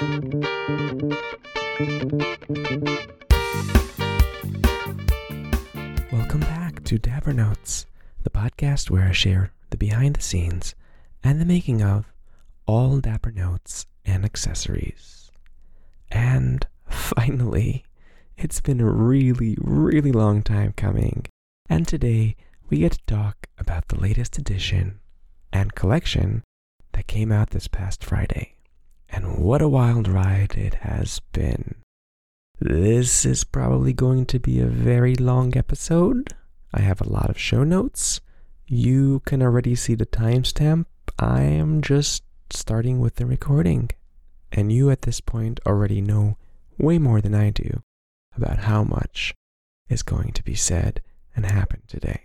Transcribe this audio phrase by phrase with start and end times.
[0.00, 0.30] Welcome
[6.38, 7.84] back to Dapper Notes,
[8.22, 10.76] the podcast where I share the behind the scenes
[11.24, 12.12] and the making of
[12.64, 15.32] all Dapper Notes and accessories.
[16.12, 17.84] And finally,
[18.36, 21.26] it's been a really, really long time coming,
[21.68, 22.36] and today
[22.70, 25.00] we get to talk about the latest edition
[25.52, 26.44] and collection
[26.92, 28.57] that came out this past Friday.
[29.10, 31.76] And what a wild ride it has been.
[32.60, 36.34] This is probably going to be a very long episode.
[36.74, 38.20] I have a lot of show notes.
[38.66, 40.86] You can already see the timestamp.
[41.18, 43.90] I am just starting with the recording.
[44.52, 46.36] And you at this point already know
[46.78, 47.82] way more than I do
[48.36, 49.34] about how much
[49.88, 51.02] is going to be said
[51.34, 52.22] and happen today.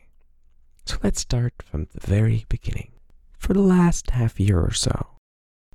[0.85, 2.91] So let's start from the very beginning.
[3.38, 5.07] For the last half year or so,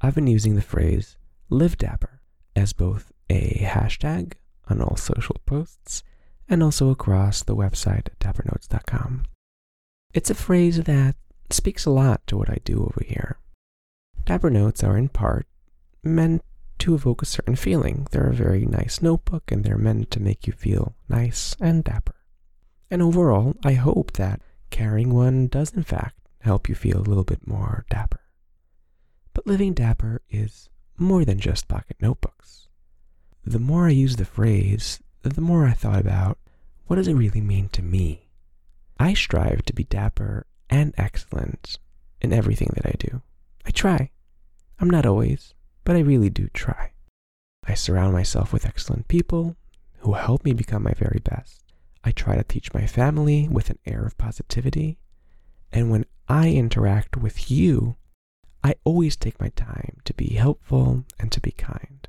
[0.00, 1.16] I've been using the phrase
[1.50, 2.20] live dapper
[2.54, 4.34] as both a hashtag
[4.68, 6.02] on all social posts
[6.48, 9.24] and also across the website dappernotes.com.
[10.14, 11.16] It's a phrase that
[11.50, 13.38] speaks a lot to what I do over here.
[14.24, 15.46] Dapper Notes are in part
[16.02, 16.42] meant
[16.78, 18.06] to evoke a certain feeling.
[18.10, 22.14] They're a very nice notebook and they're meant to make you feel nice and dapper.
[22.90, 24.40] And overall, I hope that
[24.70, 28.20] carrying one does in fact help you feel a little bit more dapper.
[29.39, 32.67] But living dapper is more than just pocket notebooks.
[33.45, 36.39] The more I use the phrase, the more I thought about
[36.89, 38.30] what does it really mean to me?
[38.98, 41.78] I strive to be dapper and excellent
[42.20, 43.22] in everything that I do.
[43.64, 44.11] I try.
[44.80, 46.91] I'm not always, but I really do try.
[47.62, 49.55] I surround myself with excellent people
[49.98, 51.62] who help me become my very best.
[52.02, 54.98] I try to teach my family with an air of positivity.
[55.70, 57.95] And when I interact with you,
[58.69, 62.06] I always take my time to be helpful and to be kind.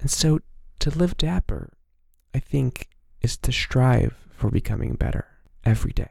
[0.00, 0.40] And so
[0.80, 1.74] to live dapper,
[2.34, 2.88] I think,
[3.20, 5.24] is to strive for becoming better
[5.62, 6.10] every day.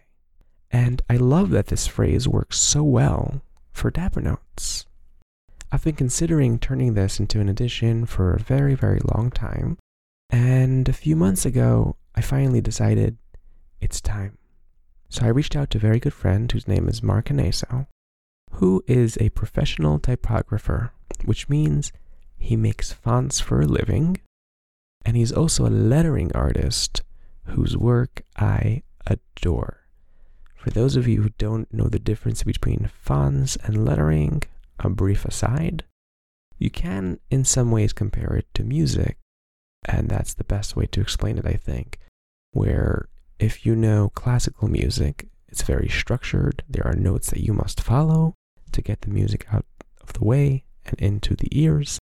[0.71, 3.41] And I love that this phrase works so well
[3.73, 4.85] for Dapper Notes.
[5.69, 9.77] I've been considering turning this into an edition for a very, very long time.
[10.29, 13.17] And a few months ago, I finally decided
[13.81, 14.37] it's time.
[15.09, 17.87] So I reached out to a very good friend whose name is Mark Aneso,
[18.53, 20.91] who is a professional typographer,
[21.25, 21.91] which means
[22.37, 24.17] he makes fonts for a living,
[25.05, 27.03] and he's also a lettering artist
[27.45, 29.85] whose work I adore.
[30.55, 34.43] For those of you who don't know the difference between fonts and lettering,
[34.79, 35.85] a brief aside,
[36.59, 39.17] you can in some ways compare it to music,
[39.85, 41.97] and that's the best way to explain it, I think,
[42.51, 43.07] where
[43.39, 48.35] if you know classical music, it's very structured, there are notes that you must follow
[48.71, 49.65] to get the music out
[50.01, 51.99] of the way and into the ears,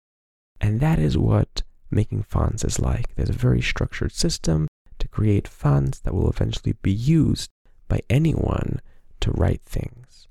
[0.60, 3.14] and that is what making fonts is like.
[3.14, 4.68] There's a very structured system
[4.98, 7.50] to create fonts that will eventually be used
[7.88, 8.80] by anyone
[9.20, 10.28] to write things.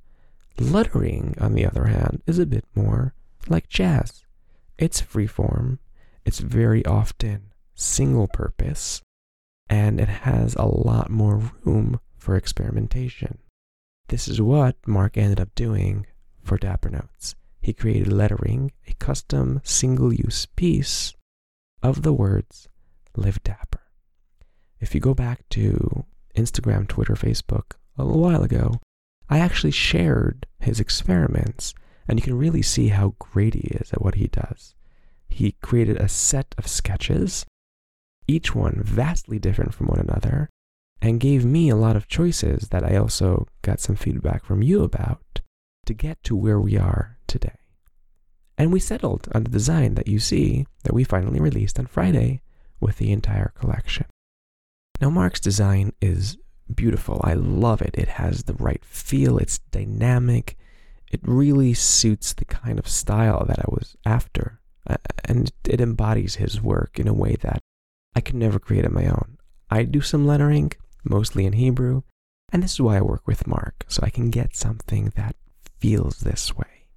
[0.58, 3.14] Lettering, on the other hand, is a bit more
[3.48, 4.24] like jazz.
[4.78, 5.80] It's freeform,
[6.26, 9.02] it's very often single purpose,
[9.70, 13.38] and it has a lot more room for experimentation.
[14.08, 16.06] This is what Mark ended up doing
[16.46, 17.36] for Dapper Notes.
[17.62, 21.14] He created lettering, a custom single use piece
[21.82, 22.70] of the words
[23.16, 23.82] Live Dapper.
[24.80, 28.80] If you go back to Instagram, Twitter, Facebook a little while ago,
[29.30, 31.74] I actually shared his experiments,
[32.08, 34.76] and you can really see how great he is at what he does.
[35.28, 37.46] He created a set of sketches,
[38.28, 40.50] each one vastly different from one another,
[41.02, 44.84] and gave me a lot of choices that I also got some feedback from you
[44.84, 45.42] about
[45.86, 47.60] to get to where we are today.
[48.58, 52.42] And we settled on the design that you see that we finally released on Friday
[52.80, 54.06] with the entire collection.
[55.02, 56.38] Now, Mark's design is
[56.74, 57.20] beautiful.
[57.24, 57.96] I love it.
[57.98, 60.58] It has the right feel, it's dynamic.
[61.12, 64.60] It really suits the kind of style that I was after.
[64.88, 67.60] Uh, and it embodies his work in a way that
[68.16, 69.38] I could never create on my own.
[69.70, 70.72] I do some lettering,
[71.04, 72.04] mostly in Hebrew,
[72.52, 75.36] and this is why I work with Mark, so I can get something that
[75.86, 76.88] feels this way.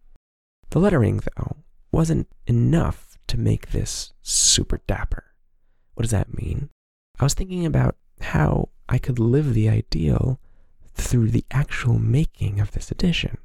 [0.71, 1.59] The lettering, though,
[1.93, 5.25] wasn't enough to make this super dapper.
[5.93, 6.71] What does that mean?
[7.21, 10.41] I was thinking about how I could live the ideal
[10.95, 13.37] through the actual making of this edition.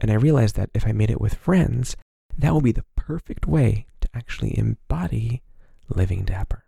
[0.00, 1.96] And I realized that if I made it with friends,
[2.38, 5.42] that would be the perfect way to actually embody
[5.88, 6.66] living dapper.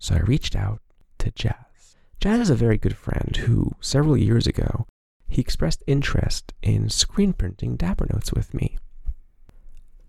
[0.00, 0.80] So I reached out
[1.18, 1.94] to Jazz.
[2.20, 4.86] Jazz is a very good friend who, several years ago,
[5.28, 8.78] he expressed interest in screen printing dapper notes with me.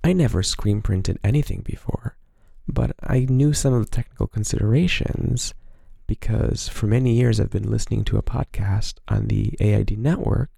[0.03, 2.17] I never screen printed anything before,
[2.67, 5.53] but I knew some of the technical considerations
[6.07, 10.49] because for many years I've been listening to a podcast on the AID network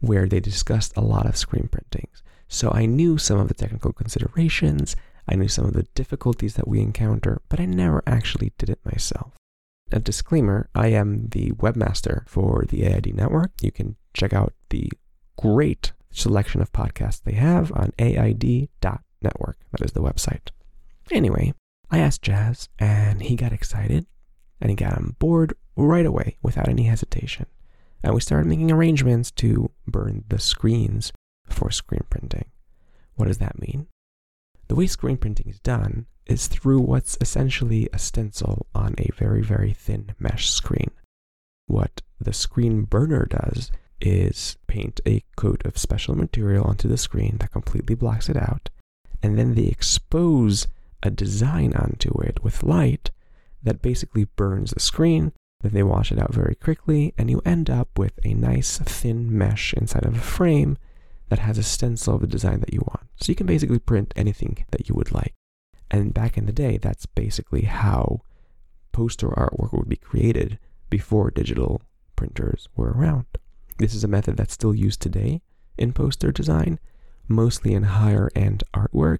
[0.00, 2.22] where they discussed a lot of screen printings.
[2.48, 4.96] So I knew some of the technical considerations,
[5.28, 8.80] I knew some of the difficulties that we encounter, but I never actually did it
[8.84, 9.32] myself.
[9.92, 13.52] A disclaimer I am the webmaster for the AID network.
[13.60, 14.90] You can check out the
[15.36, 19.58] great selection of podcasts they have on aid.network.
[19.70, 20.48] That is the website.
[21.10, 21.52] Anyway,
[21.90, 24.06] I asked Jazz, and he got excited
[24.62, 27.46] and he got on board right away without any hesitation.
[28.02, 31.12] And we started making arrangements to burn the screens
[31.48, 32.46] for screen printing.
[33.16, 33.88] What does that mean?
[34.68, 39.42] The way screen printing is done is through what's essentially a stencil on a very,
[39.42, 40.90] very thin mesh screen.
[41.66, 43.70] What the screen burner does
[44.00, 48.68] is paint a coat of special material onto the screen that completely blocks it out,
[49.22, 50.66] and then they expose
[51.02, 53.10] a design onto it with light
[53.62, 55.32] that basically burns the screen.
[55.60, 59.36] Then they wash it out very quickly, and you end up with a nice thin
[59.36, 60.76] mesh inside of a frame
[61.28, 63.06] that has a stencil of the design that you want.
[63.20, 65.34] So you can basically print anything that you would like.
[65.92, 68.22] And back in the day, that's basically how
[68.92, 70.58] poster artwork would be created
[70.88, 71.82] before digital
[72.16, 73.26] printers were around.
[73.78, 75.42] This is a method that's still used today
[75.76, 76.80] in poster design,
[77.28, 79.18] mostly in higher end artwork.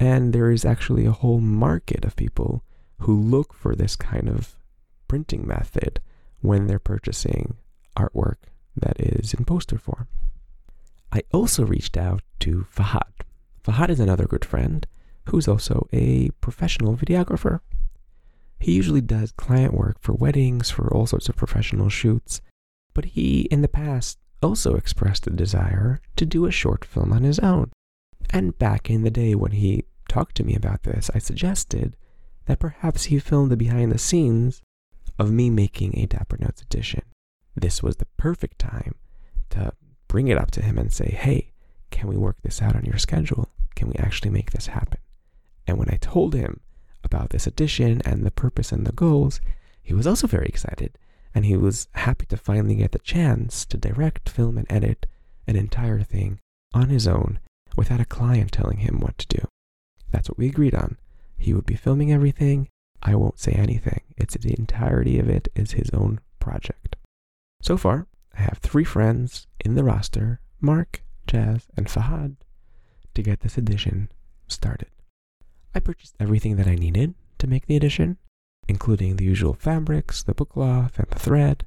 [0.00, 2.64] And there is actually a whole market of people
[2.98, 4.56] who look for this kind of
[5.06, 6.00] printing method
[6.40, 7.56] when they're purchasing
[7.96, 8.36] artwork
[8.76, 10.08] that is in poster form.
[11.12, 13.22] I also reached out to Fahad.
[13.62, 14.86] Fahad is another good friend
[15.28, 17.60] who's also a professional videographer.
[18.58, 22.40] He usually does client work for weddings, for all sorts of professional shoots,
[22.94, 27.22] but he, in the past, also expressed a desire to do a short film on
[27.22, 27.70] his own.
[28.30, 31.96] And back in the day when he talked to me about this, I suggested
[32.46, 34.62] that perhaps he filmed the behind the scenes
[35.18, 37.02] of me making a Dapper Notes edition.
[37.54, 38.94] This was the perfect time
[39.50, 39.72] to
[40.08, 41.52] bring it up to him and say, hey,
[41.90, 43.50] can we work this out on your schedule?
[43.74, 44.98] Can we actually make this happen?
[45.66, 46.60] And when I told him
[47.04, 49.40] about this edition and the purpose and the goals,
[49.82, 50.98] he was also very excited.
[51.34, 55.06] And he was happy to finally get the chance to direct, film, and edit
[55.46, 56.38] an entire thing
[56.74, 57.40] on his own
[57.76, 59.48] without a client telling him what to do.
[60.10, 60.98] That's what we agreed on.
[61.38, 62.68] He would be filming everything.
[63.02, 64.02] I won't say anything.
[64.16, 66.96] It's the entirety of it is his own project.
[67.60, 68.06] So far,
[68.36, 72.36] I have three friends in the roster Mark, Jazz, and Fahad
[73.14, 74.10] to get this edition
[74.46, 74.88] started.
[75.74, 78.18] I purchased everything that I needed to make the edition,
[78.68, 81.64] including the usual fabrics, the book cloth, and the thread,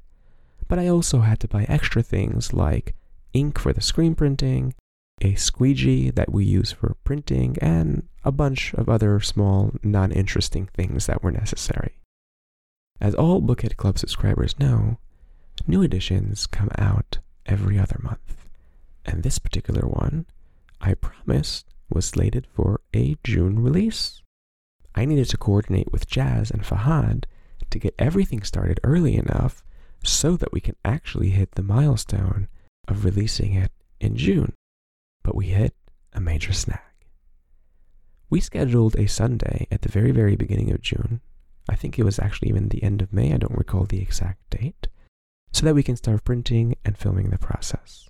[0.68, 2.94] but I also had to buy extra things like
[3.32, 4.74] ink for the screen printing,
[5.20, 10.66] a squeegee that we use for printing, and a bunch of other small, non interesting
[10.66, 11.98] things that were necessary.
[13.00, 14.98] As all Bookhead Club subscribers know,
[15.66, 18.48] new editions come out every other month,
[19.04, 20.26] and this particular one,
[20.80, 24.22] I promised, was slated for a June release.
[24.94, 27.24] I needed to coordinate with Jazz and Fahad
[27.70, 29.64] to get everything started early enough
[30.04, 32.48] so that we can actually hit the milestone
[32.88, 34.52] of releasing it in June
[35.26, 35.74] but we hit
[36.12, 36.78] a major snag.
[38.30, 41.20] We scheduled a Sunday at the very, very beginning of June.
[41.68, 44.48] I think it was actually even the end of May, I don't recall the exact
[44.50, 44.86] date,
[45.50, 48.08] so that we can start printing and filming the process.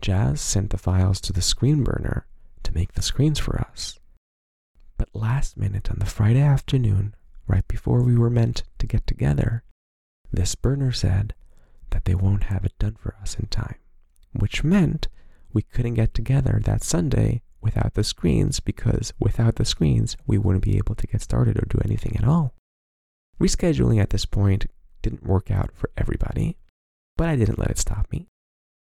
[0.00, 2.26] Jazz sent the files to the screen burner
[2.64, 3.98] to make the screens for us.
[4.98, 7.14] But last minute on the Friday afternoon,
[7.46, 9.64] right before we were meant to get together,
[10.32, 11.34] this burner said
[11.90, 13.76] that they won't have it done for us in time,
[14.32, 15.08] which meant
[15.52, 20.64] we couldn't get together that Sunday without the screens because without the screens, we wouldn't
[20.64, 22.54] be able to get started or do anything at all.
[23.40, 24.66] Rescheduling at this point
[25.02, 26.58] didn't work out for everybody,
[27.16, 28.28] but I didn't let it stop me.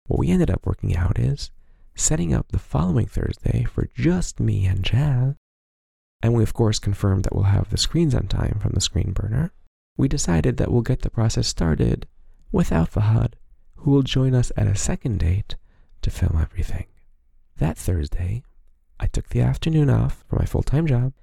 [0.08, 1.52] What we ended up working out is
[1.98, 5.34] setting up the following Thursday for just me and Jazz.
[6.22, 9.14] And we, of course, confirmed that we'll have the screens on time from the screen
[9.14, 9.52] burner.
[9.98, 12.08] We decided that we'll get the process started
[12.52, 13.34] without Fahad,
[13.78, 15.56] who will join us at a second date
[16.04, 16.86] to film everything.
[17.58, 18.44] That Thursday,
[19.00, 21.14] I took the afternoon off for my full time job,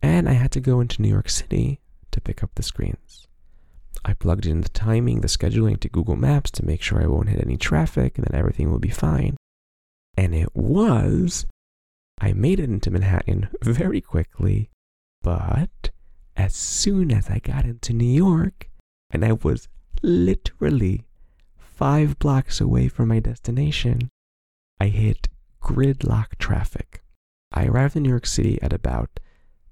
[0.00, 1.80] and I had to go into New York City
[2.12, 3.26] to pick up the screens.
[4.04, 7.28] I plugged in the timing, the scheduling to Google Maps to make sure I won't
[7.28, 9.36] hit any traffic and that everything will be fine.
[10.20, 11.46] And it was.
[12.20, 14.68] I made it into Manhattan very quickly,
[15.22, 15.88] but
[16.36, 18.68] as soon as I got into New York,
[19.08, 19.66] and I was
[20.02, 21.06] literally
[21.56, 24.10] five blocks away from my destination,
[24.78, 25.30] I hit
[25.62, 27.02] gridlock traffic.
[27.50, 29.20] I arrived in New York City at about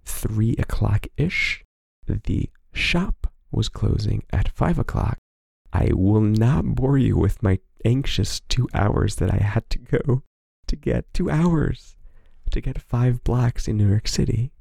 [0.07, 1.63] 3 o'clock ish.
[2.07, 5.19] The shop was closing at 5 o'clock.
[5.75, 10.23] I will not bore you with my anxious two hours that I had to go
[10.69, 11.97] to get two hours
[12.51, 14.53] to get five blocks in New York City.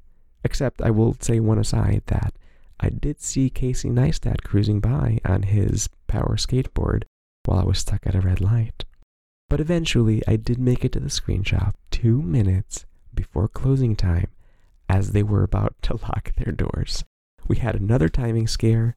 [0.44, 2.34] Except I will say one aside that
[2.80, 7.04] I did see Casey Neistat cruising by on his power skateboard
[7.46, 8.86] while I was stuck at a red light.
[9.50, 14.28] But eventually I did make it to the screen shop two minutes before closing time
[14.90, 17.04] as they were about to lock their doors.
[17.48, 18.96] We had another timing scare,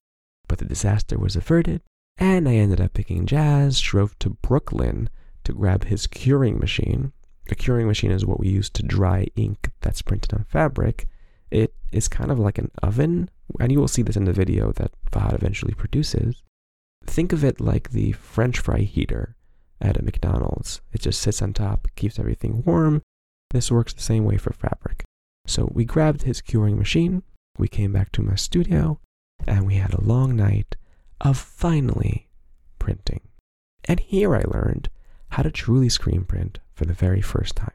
[0.49, 1.83] but the disaster was averted,
[2.19, 5.09] and I ended up picking Jazz, drove to Brooklyn
[5.45, 7.13] to grab his curing machine.
[7.51, 11.09] A curing machine is what we use to dry ink that's printed on fabric.
[11.51, 13.29] It is kind of like an oven,
[13.59, 16.43] and you will see this in the video that Fahad eventually produces.
[17.05, 19.37] Think of it like the French fry heater
[19.81, 20.81] at a McDonald's.
[20.93, 23.03] It just sits on top, keeps everything warm.
[23.51, 25.03] This works the same way for fabric.
[25.47, 27.23] So we grabbed his curing machine,
[27.59, 29.01] we came back to my studio,
[29.47, 30.77] and we had a long night
[31.21, 32.29] of finally
[32.79, 33.23] printing.
[33.87, 34.89] And here I learned
[35.31, 37.73] how to truly screen print for the very first time.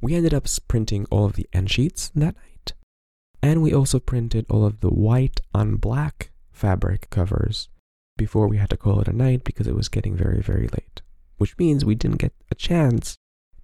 [0.00, 2.72] We ended up printing all of the end sheets that night,
[3.42, 7.68] and we also printed all of the white on black fabric covers
[8.16, 11.02] before we had to call it a night because it was getting very, very late,
[11.38, 13.16] which means we didn't get a chance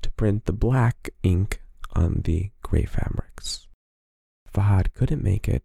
[0.03, 1.61] to print the black ink
[1.95, 3.69] on the gray fabrics.
[4.53, 5.63] Fahad couldn't make it,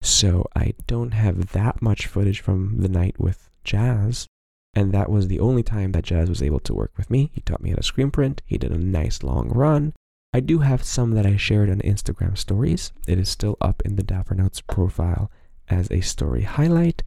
[0.00, 4.26] so I don't have that much footage from the night with Jazz,
[4.74, 7.30] and that was the only time that Jazz was able to work with me.
[7.32, 8.42] He taught me how to screen print.
[8.44, 9.92] He did a nice long run.
[10.32, 12.92] I do have some that I shared on Instagram stories.
[13.06, 15.30] It is still up in the Dapper Notes profile
[15.68, 17.02] as a story highlight,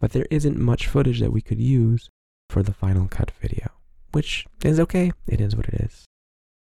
[0.00, 2.10] but there isn't much footage that we could use
[2.50, 3.68] for the final cut video,
[4.10, 5.12] which is okay.
[5.28, 6.06] It is what it is.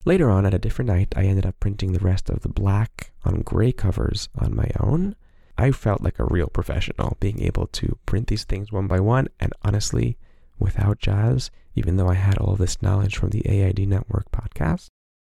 [0.06, 3.12] Later on, at a different night, I ended up printing the rest of the black
[3.24, 5.16] on gray covers on my own.
[5.58, 9.28] I felt like a real professional being able to print these things one by one,
[9.40, 10.18] and honestly,
[10.58, 14.88] without Jazz, even though I had all this knowledge from the AID Network podcast,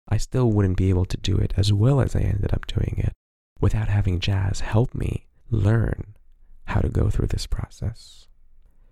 [0.08, 2.96] I still wouldn't be able to do it as well as I ended up doing
[2.98, 3.14] it
[3.60, 6.16] without having Jazz help me learn
[6.66, 8.28] how to go through this process.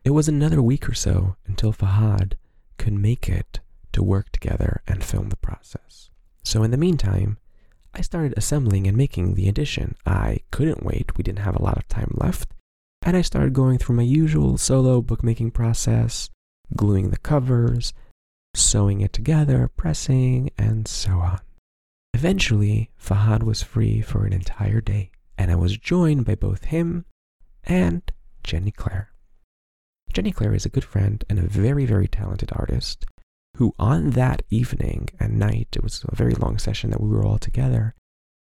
[0.03, 2.33] It was another week or so until Fahad
[2.77, 3.59] could make it
[3.93, 6.09] to work together and film the process.
[6.43, 7.37] So in the meantime,
[7.93, 9.95] I started assembling and making the edition.
[10.05, 12.49] I couldn't wait, we didn't have a lot of time left,
[13.03, 16.29] and I started going through my usual solo bookmaking process,
[16.75, 17.93] gluing the covers,
[18.55, 21.39] sewing it together, pressing, and so on.
[22.13, 27.05] Eventually, Fahad was free for an entire day, and I was joined by both him
[27.63, 28.01] and
[28.43, 29.09] Jenny Claire.
[30.13, 33.05] Jenny Claire is a good friend and a very, very talented artist
[33.57, 37.25] who, on that evening and night, it was a very long session that we were
[37.25, 37.95] all together,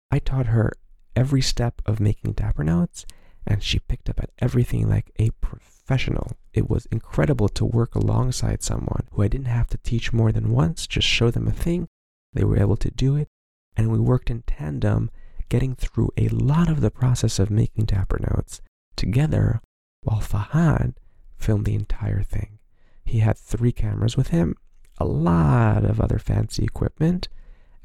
[0.09, 0.73] I taught her
[1.15, 3.05] every step of making Dapper Notes,
[3.45, 6.33] and she picked up at everything like a professional.
[6.53, 10.51] It was incredible to work alongside someone who I didn't have to teach more than
[10.51, 11.87] once, just show them a thing.
[12.33, 13.27] They were able to do it,
[13.75, 15.09] and we worked in tandem,
[15.49, 18.61] getting through a lot of the process of making Dapper Notes
[18.95, 19.61] together
[20.03, 20.93] while Fahad
[21.37, 22.59] filmed the entire thing.
[23.03, 24.55] He had three cameras with him,
[24.97, 27.27] a lot of other fancy equipment,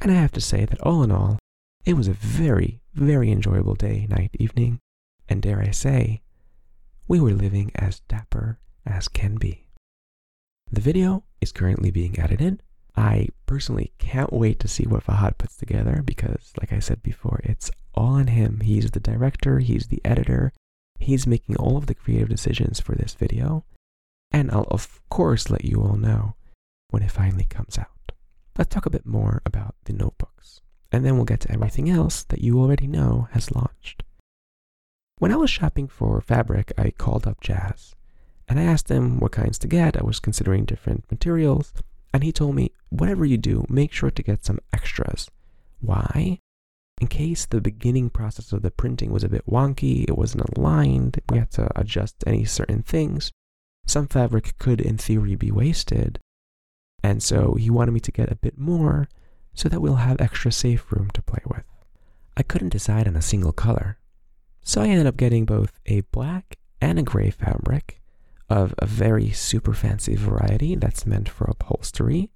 [0.01, 1.39] and I have to say that all in all,
[1.85, 4.79] it was a very, very enjoyable day, night, evening,
[5.29, 6.23] and dare I say,
[7.09, 9.67] we were living as dapper as can be.
[10.71, 12.63] The video is currently being edited.
[12.97, 17.41] I personally can't wait to see what Fahad puts together because, like I said before,
[17.45, 18.61] it's all on him.
[18.61, 20.53] He's the director, he's the editor,
[20.99, 23.65] he's making all of the creative decisions for this video.
[24.33, 26.35] And I'll, of course, let you all know
[26.91, 28.13] when it finally comes out.
[28.59, 32.25] Let's talk a bit more about the notebooks, and then we'll get to everything else
[32.25, 34.03] that you already know has launched.
[35.19, 37.95] When I was shopping for fabric, I called up Jazz,
[38.49, 39.97] and I asked him what kinds to get.
[39.97, 41.73] I was considering different materials,
[42.13, 45.31] and he told me, whatever you do, make sure to get some extras.
[45.81, 46.41] Why?
[47.01, 51.19] In case the beginning process of the printing was a bit wonky, it wasn't aligned,
[51.31, 53.33] we had to adjust any certain things,
[53.87, 56.19] some fabric could in theory be wasted,
[57.03, 59.09] and so he wanted me to get a bit more
[59.55, 61.65] so that we'll have extra safe room to play with.
[62.37, 63.97] I couldn't decide on a single color,
[64.67, 68.03] so I ended up getting both a black and a gray fabric
[68.51, 72.33] of a very super fancy variety that's meant for upholstery.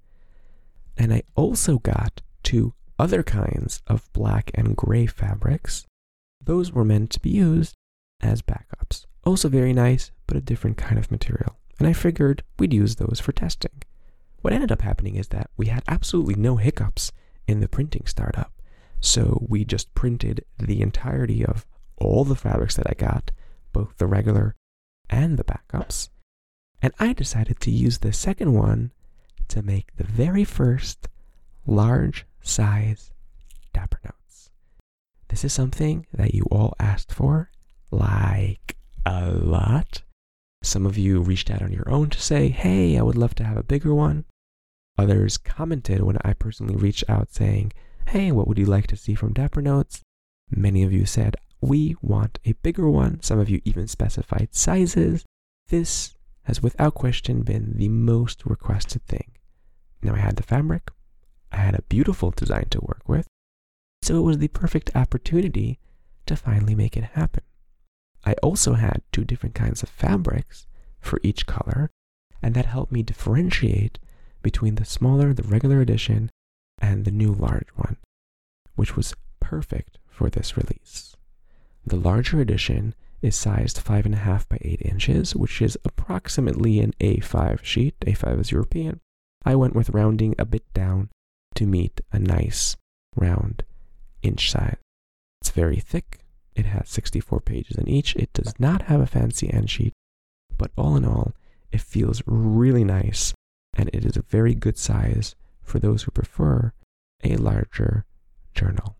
[0.97, 5.85] And I also got two other kinds of black and gray fabrics.
[6.41, 7.75] Those were meant to be used
[8.21, 9.05] as backups.
[9.25, 11.57] Also very nice, but a different kind of material.
[11.79, 13.83] And I figured we'd use those for testing.
[14.39, 17.11] What ended up happening is that we had absolutely no hiccups
[17.45, 18.53] in the printing startup.
[19.01, 21.65] So we just printed the entirety of
[22.01, 23.31] all the fabrics that I got,
[23.73, 24.55] both the regular
[25.09, 26.09] and the backups.
[26.81, 28.91] And I decided to use the second one
[29.49, 31.07] to make the very first
[31.65, 33.11] large size
[33.73, 34.49] Dapper Notes.
[35.29, 37.51] This is something that you all asked for,
[37.91, 40.01] like a lot.
[40.63, 43.43] Some of you reached out on your own to say, hey, I would love to
[43.43, 44.25] have a bigger one.
[44.97, 47.73] Others commented when I personally reached out saying,
[48.07, 50.01] hey, what would you like to see from Dapper Notes?
[50.49, 53.21] Many of you said, we want a bigger one.
[53.21, 55.23] Some of you even specified sizes.
[55.69, 59.31] This has without question been the most requested thing.
[60.01, 60.89] Now I had the fabric,
[61.51, 63.27] I had a beautiful design to work with,
[64.01, 65.79] so it was the perfect opportunity
[66.25, 67.43] to finally make it happen.
[68.25, 70.65] I also had two different kinds of fabrics
[70.99, 71.91] for each color,
[72.41, 73.99] and that helped me differentiate
[74.41, 76.31] between the smaller, the regular edition,
[76.79, 77.97] and the new large one,
[78.75, 81.10] which was perfect for this release.
[81.85, 87.99] The larger edition is sized 5.5 by 8 inches, which is approximately an A5 sheet.
[88.01, 88.99] A5 is European.
[89.43, 91.09] I went with rounding a bit down
[91.55, 92.77] to meet a nice
[93.15, 93.63] round
[94.21, 94.77] inch size.
[95.41, 96.19] It's very thick,
[96.55, 98.15] it has 64 pages in each.
[98.15, 99.93] It does not have a fancy end sheet,
[100.57, 101.33] but all in all,
[101.71, 103.33] it feels really nice
[103.73, 106.73] and it is a very good size for those who prefer
[107.23, 108.05] a larger
[108.53, 108.97] journal.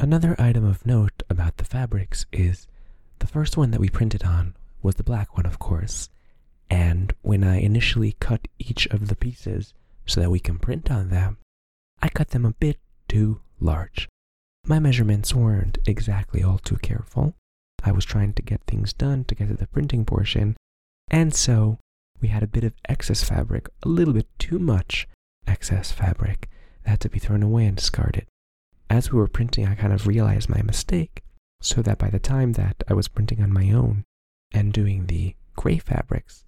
[0.00, 2.66] Another item of note about the fabrics is
[3.18, 6.08] the first one that we printed on was the black one, of course,
[6.70, 9.74] and when I initially cut each of the pieces
[10.06, 11.36] so that we can print on them,
[12.00, 12.78] I cut them a bit
[13.08, 14.08] too large.
[14.64, 17.34] My measurements weren't exactly all too careful.
[17.84, 20.56] I was trying to get things done to get to the printing portion,
[21.08, 21.76] and so
[22.22, 25.06] we had a bit of excess fabric, a little bit too much
[25.46, 26.48] excess fabric
[26.84, 28.24] that had to be thrown away and discarded.
[28.90, 31.22] As we were printing, I kind of realized my mistake,
[31.62, 34.04] so that by the time that I was printing on my own
[34.50, 36.44] and doing the gray fabrics,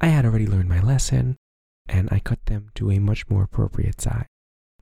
[0.00, 1.36] I had already learned my lesson
[1.86, 4.24] and I cut them to a much more appropriate size.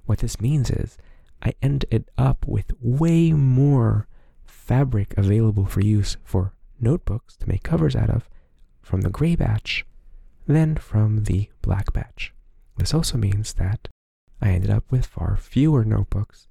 [0.04, 0.96] What this means is
[1.42, 4.06] I ended up with way more
[4.44, 8.28] fabric available for use for notebooks to make covers out of
[8.80, 9.84] from the gray batch
[10.46, 12.32] than from the black batch.
[12.76, 13.88] This also means that
[14.40, 16.46] I ended up with far fewer notebooks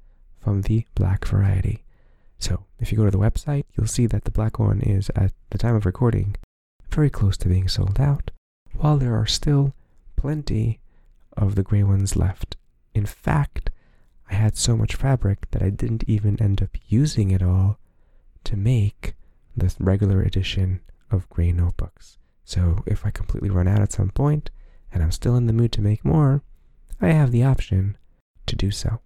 [0.45, 1.83] from the black variety.
[2.37, 5.33] So if you go to the website, you'll see that the black one is, at
[5.49, 6.35] the time of recording,
[6.91, 8.29] very close to being sold out,
[8.73, 9.73] while there are still
[10.15, 10.79] plenty
[11.35, 12.57] of the gray ones left.
[12.93, 13.71] In fact,
[14.29, 17.79] I had so much fabric that I didn't even end up using it all
[18.43, 19.15] to make
[19.57, 20.79] the regular edition
[21.09, 22.19] of gray notebooks.
[22.43, 24.51] So if I completely run out at some point
[24.93, 26.43] and I'm still in the mood to make more,
[27.01, 27.97] I have the option
[28.45, 28.99] to do so.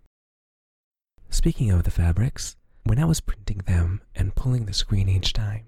[1.29, 5.67] Speaking of the fabrics, when I was printing them and pulling the screen each time,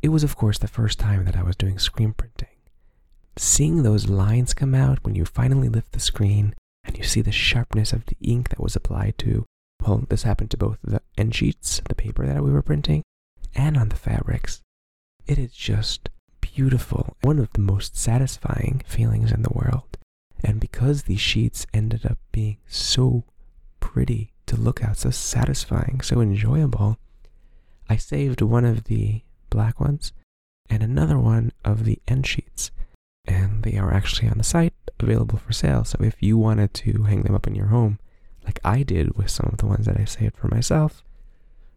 [0.00, 2.48] it was of course the first time that I was doing screen printing.
[3.36, 6.54] Seeing those lines come out when you finally lift the screen
[6.84, 9.44] and you see the sharpness of the ink that was applied to,
[9.84, 13.02] well, this happened to both the end sheets, the paper that we were printing,
[13.54, 14.60] and on the fabrics.
[15.26, 16.08] It is just
[16.40, 19.98] beautiful, one of the most satisfying feelings in the world.
[20.42, 23.24] And because these sheets ended up being so
[23.80, 26.98] pretty to look at, so satisfying, so enjoyable,
[27.88, 30.12] I saved one of the black ones
[30.68, 32.70] and another one of the end sheets.
[33.26, 35.84] And they are actually on the site available for sale.
[35.84, 37.98] So if you wanted to hang them up in your home,
[38.44, 41.02] like I did with some of the ones that I saved for myself,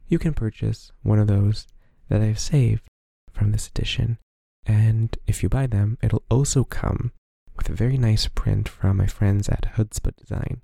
[0.08, 1.68] you can purchase one of those
[2.10, 2.84] that I've saved
[3.32, 4.18] from this edition.
[4.66, 7.12] And if you buy them, it'll also come
[7.56, 10.62] with a very nice print from my friends at Hudsput Design.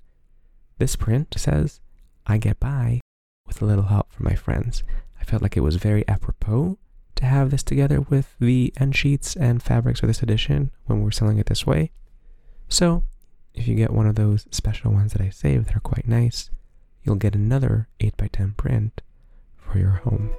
[0.78, 1.80] This print says,
[2.30, 3.00] I get by
[3.44, 4.84] with a little help from my friends.
[5.20, 6.78] I felt like it was very apropos
[7.16, 11.10] to have this together with the end sheets and fabrics for this edition when we're
[11.10, 11.90] selling it this way.
[12.68, 13.02] So,
[13.52, 16.50] if you get one of those special ones that I saved that are quite nice,
[17.02, 19.02] you'll get another 8x10 print
[19.56, 20.30] for your home.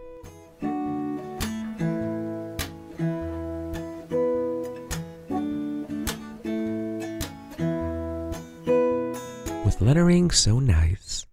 [9.65, 11.25] With lettering so nice,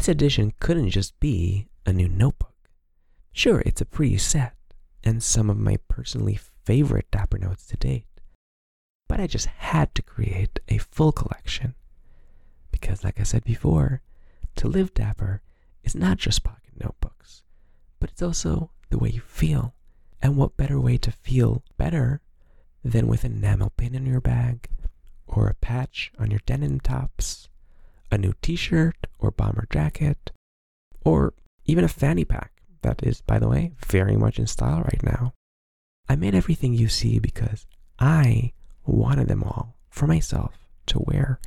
[0.00, 2.54] this edition couldn't just be a new notebook.
[3.32, 4.54] Sure, it's a pretty set,
[5.04, 8.06] and some of my personally favorite Dapper Notes to date
[9.10, 11.74] but I just had to create a full collection.
[12.70, 14.02] Because, like I said before,
[14.54, 15.42] to live dapper
[15.82, 17.42] is not just pocket notebooks,
[17.98, 19.74] but it's also the way you feel.
[20.22, 22.20] And what better way to feel better
[22.84, 24.68] than with an enamel pin in your bag,
[25.26, 27.48] or a patch on your denim tops,
[28.10, 30.30] a new t shirt or bomber jacket,
[31.04, 35.02] or even a fanny pack that is, by the way, very much in style right
[35.02, 35.32] now.
[36.08, 37.66] I made everything you see because
[37.98, 38.52] I
[38.84, 41.40] wanted them all for myself to wear.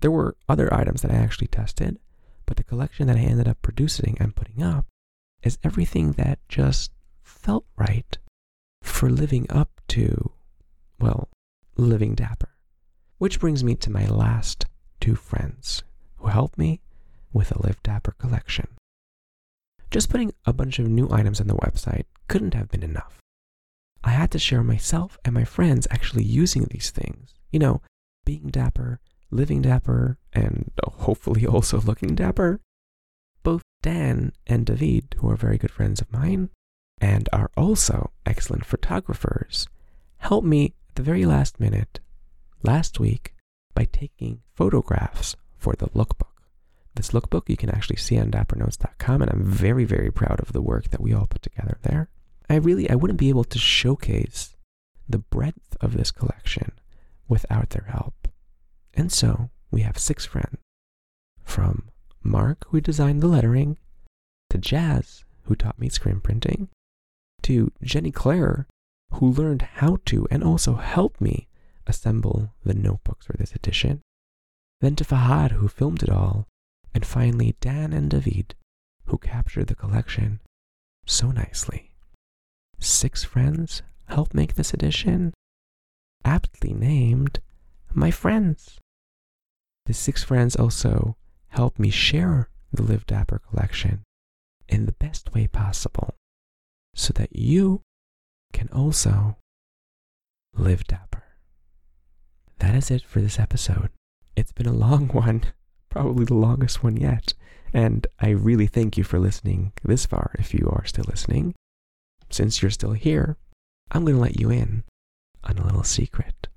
[0.00, 1.98] There were other items that I actually tested,
[2.46, 4.86] but the collection that I ended up producing and putting up
[5.42, 8.18] is everything that just felt right
[8.82, 10.32] for living up to,
[10.98, 11.28] well,
[11.76, 12.50] living dapper.
[13.18, 14.66] Which brings me to my last
[15.00, 15.82] two friends
[16.18, 16.80] who helped me
[17.32, 18.68] with a Live Dapper collection.
[19.90, 23.18] Just putting a bunch of new items on the website couldn't have been enough.
[24.04, 27.34] I had to share myself and my friends actually using these things.
[27.50, 27.82] You know,
[28.24, 32.60] being dapper, living dapper, and hopefully also looking dapper.
[33.42, 36.50] Both Dan and David, who are very good friends of mine
[37.00, 39.66] and are also excellent photographers,
[40.18, 42.00] helped me at the very last minute
[42.62, 43.34] last week
[43.80, 46.36] by taking photographs for the lookbook.
[46.96, 50.60] This lookbook you can actually see on dappernotes.com, and I'm very, very proud of the
[50.60, 52.10] work that we all put together there.
[52.50, 54.54] I really, I wouldn't be able to showcase
[55.08, 56.72] the breadth of this collection
[57.26, 58.28] without their help.
[58.92, 60.58] And so we have six friends
[61.42, 61.88] from
[62.22, 63.78] Mark, who designed the lettering,
[64.50, 66.68] to Jazz, who taught me screen printing,
[67.44, 68.66] to Jenny Claire,
[69.14, 71.48] who learned how to and also helped me
[71.90, 74.00] assemble the notebooks for this edition,
[74.80, 76.46] then to Fahad, who filmed it all,
[76.94, 78.54] and finally Dan and David,
[79.06, 80.40] who captured the collection
[81.04, 81.90] so nicely.
[82.78, 85.34] Six friends helped make this edition,
[86.24, 87.40] aptly named
[87.92, 88.78] My Friends.
[89.86, 91.16] The six friends also
[91.48, 94.04] helped me share the Live Dapper collection
[94.68, 96.14] in the best way possible
[96.94, 97.82] so that you
[98.52, 99.36] can also
[100.54, 101.09] live dapper.
[102.60, 103.90] That is it for this episode.
[104.36, 105.44] It's been a long one
[105.90, 107.34] probably the longest one yet.
[107.74, 111.54] And I really thank you for listening this far if you are still listening.
[112.30, 113.36] Since you're still here,
[113.90, 114.84] I'm going to let you in
[115.44, 116.48] on a little secret.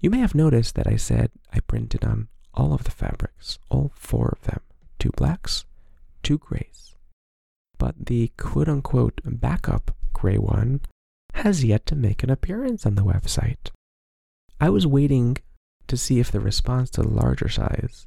[0.00, 3.92] You may have noticed that I said I printed on all of the fabrics, all
[3.94, 4.60] four of them
[4.98, 5.64] two blacks,
[6.22, 6.94] two grays.
[7.78, 10.80] But the quote unquote backup gray one
[11.34, 13.70] has yet to make an appearance on the website.
[14.60, 15.38] I was waiting
[15.88, 18.06] to see if the response to the larger size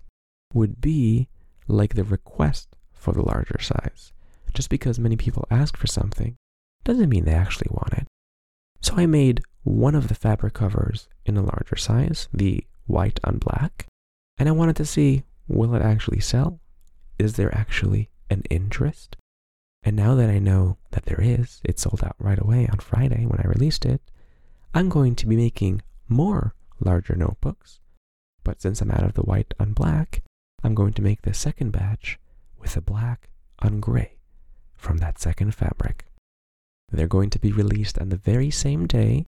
[0.54, 1.28] would be
[1.68, 4.13] like the request for the larger size.
[4.54, 6.36] Just because many people ask for something
[6.84, 8.08] doesn't mean they actually want it.
[8.82, 13.38] So I made one of the fabric covers in a larger size, the white on
[13.38, 13.88] black,
[14.38, 16.60] and I wanted to see will it actually sell?
[17.18, 19.18] Is there actually an interest?
[19.84, 23.26] And now that I know that there is, it sold out right away on Friday
[23.26, 24.02] when I released it,
[24.74, 25.82] I'm going to be making
[26.13, 27.80] more larger notebooks.
[28.43, 30.21] But since I'm out of the white on black,
[30.63, 32.19] I'm going to make the second batch
[32.60, 34.17] with a black on gray
[34.76, 36.06] from that second fabric.
[36.91, 39.26] They're going to be released on the very same day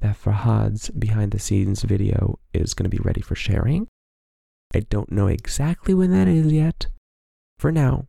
[0.00, 3.88] that Fahad's behind the scenes video is going to be ready for sharing.
[4.74, 6.86] I don't know exactly when that is yet.
[7.58, 8.06] For now,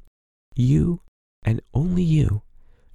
[0.55, 1.01] you
[1.43, 2.41] and only you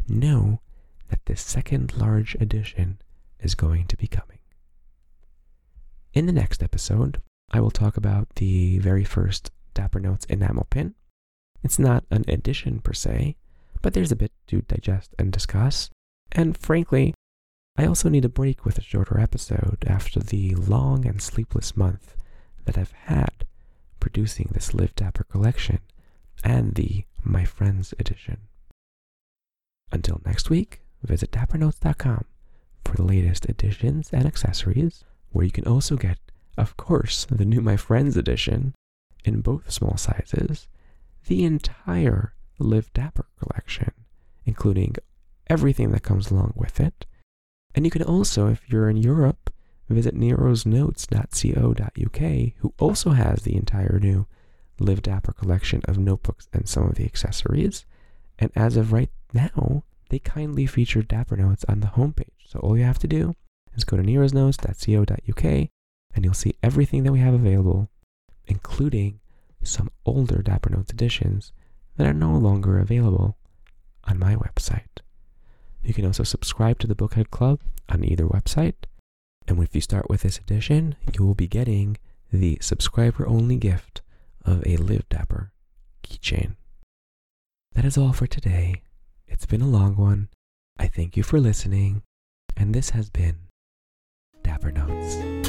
[0.07, 0.61] know
[1.09, 2.99] that this second large edition
[3.41, 4.34] is going to be coming.
[6.15, 10.95] In the next episode, I will talk about the very first Dapper Notes enamel pin.
[11.65, 13.35] It's not an edition per se,
[13.83, 15.91] but there's a bit to digest and discuss.
[16.31, 17.15] And frankly,
[17.77, 22.17] I also need a break with a shorter episode after the long and sleepless month
[22.65, 23.45] that I've had
[23.99, 25.81] producing this Live Dapper collection
[26.45, 28.43] and the My Friends edition.
[29.91, 32.27] Until next week, visit dappernotes.com
[32.85, 35.03] for the latest editions and accessories
[35.35, 36.19] where you can also get,
[36.57, 38.73] of course, the new My Friends edition
[39.25, 40.69] in both small sizes,
[41.27, 43.91] the entire Live Dapper collection,
[44.45, 44.95] including
[45.49, 47.05] everything that comes along with it.
[47.75, 49.53] And you can also, if you're in Europe,
[49.89, 54.29] visit nerosnotes.co.uk, who also has the entire new
[54.79, 57.85] Live Dapper collection of notebooks and some of the accessories.
[58.39, 62.31] And as of right now, they kindly feature Dapper Notes on the homepage.
[62.47, 63.35] So all you have to do
[63.77, 65.69] is go to nerosnotes.co.uk
[66.15, 67.89] and you'll see everything that we have available,
[68.47, 69.21] including
[69.63, 71.53] some older Dapper Notes editions
[71.97, 73.37] that are no longer available
[74.05, 75.01] on my website.
[75.83, 78.75] You can also subscribe to the Bookhead Club on either website.
[79.47, 81.99] And if you start with this edition, you will be getting
[82.33, 84.01] the subscriber only gift
[84.45, 85.53] of a Live Dapper
[86.03, 86.57] keychain.
[87.75, 88.83] That is all for today.
[89.27, 90.29] It's been a long one.
[90.79, 92.03] I thank you for listening,
[92.57, 93.49] and this has been
[94.45, 95.44] Dapper.